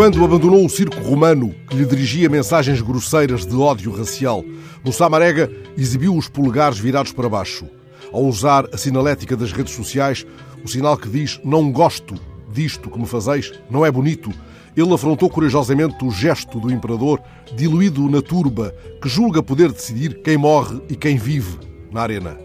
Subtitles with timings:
[0.00, 4.42] quando abandonou o circo romano que lhe dirigia mensagens grosseiras de ódio racial,
[4.82, 7.66] Moussa Marega exibiu os polegares virados para baixo.
[8.10, 10.24] Ao usar a sinalética das redes sociais,
[10.64, 12.14] o sinal que diz não gosto
[12.50, 14.32] disto que me fazeis, não é bonito,
[14.74, 17.20] ele afrontou corajosamente o gesto do imperador,
[17.54, 21.58] diluído na turba, que julga poder decidir quem morre e quem vive
[21.92, 22.38] na arena.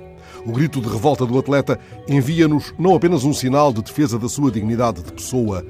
[0.46, 4.52] O grito de revolta do atleta envia-nos não apenas um sinal de defesa da sua
[4.52, 5.66] dignidade de pessoa,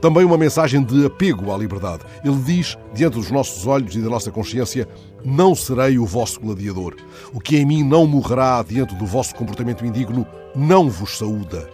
[0.00, 2.04] também uma mensagem de apego à liberdade.
[2.24, 4.88] Ele diz, diante dos nossos olhos e da nossa consciência,
[5.24, 6.94] não serei o vosso gladiador.
[7.32, 11.68] O que em mim não morrerá diante do vosso comportamento indigno, não vos saúda.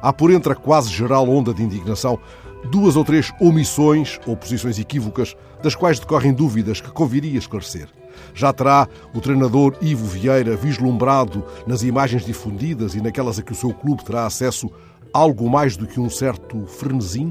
[0.00, 2.18] Há por entre a quase geral onda de indignação
[2.70, 7.88] duas ou três omissões ou posições equívocas, das quais decorrem dúvidas que conviria esclarecer.
[8.34, 13.56] Já terá o treinador Ivo Vieira vislumbrado nas imagens difundidas e naquelas a que o
[13.56, 14.70] seu clube terá acesso
[15.12, 17.30] algo mais do que um certo frenesim?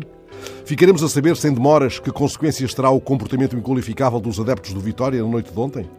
[0.66, 5.22] Ficaremos a saber, sem demoras, que consequências terá o comportamento inqualificável dos adeptos do Vitória
[5.22, 5.90] na noite de ontem?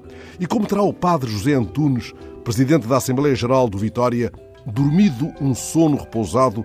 [0.41, 4.33] E como terá o padre José Antunes, presidente da Assembleia Geral do Vitória,
[4.67, 6.65] dormido um sono repousado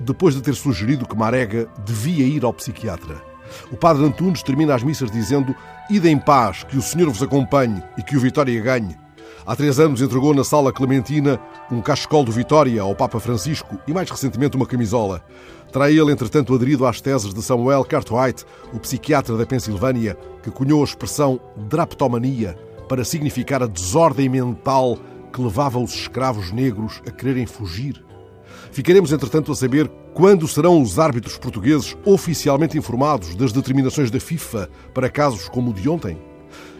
[0.00, 3.22] depois de ter sugerido que Marega devia ir ao psiquiatra.
[3.70, 5.54] O padre Antunes termina as missas dizendo:
[5.90, 8.96] Ide em paz, que o Senhor vos acompanhe e que o Vitória ganhe.
[9.46, 11.38] Há três anos entregou na Sala Clementina
[11.70, 15.22] um cachecol do Vitória ao Papa Francisco e, mais recentemente, uma camisola.
[15.72, 20.80] Terá ele, entretanto, aderido às teses de Samuel Cartwright, o psiquiatra da Pensilvânia, que cunhou
[20.80, 22.56] a expressão draptomania
[22.88, 24.98] para significar a desordem mental
[25.32, 28.04] que levava os escravos negros a quererem fugir
[28.74, 34.68] Ficaremos, entretanto, a saber quando serão os árbitros portugueses oficialmente informados das determinações da FIFA
[34.92, 36.18] para casos como o de ontem?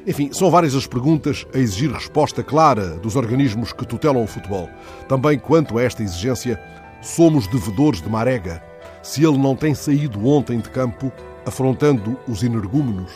[0.07, 4.69] Enfim, são várias as perguntas a exigir resposta clara dos organismos que tutelam o futebol.
[5.09, 6.61] Também quanto a esta exigência,
[7.01, 8.63] somos devedores de Marega.
[9.03, 11.11] Se ele não tem saído ontem de campo,
[11.47, 13.11] afrontando os energúmenos,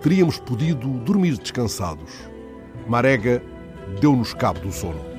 [0.00, 2.10] teríamos podido dormir descansados.
[2.86, 3.42] Marega
[4.00, 5.11] deu-nos cabo do sono.